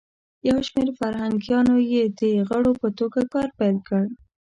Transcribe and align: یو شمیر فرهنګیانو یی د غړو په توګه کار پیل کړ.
یو 0.47 0.57
شمیر 0.67 0.89
فرهنګیانو 0.99 1.75
یی 1.91 2.03
د 2.19 2.21
غړو 2.49 2.71
په 2.81 2.87
توګه 2.97 3.21
کار 3.33 3.49
پیل 3.57 3.77
کړ. 3.87 4.03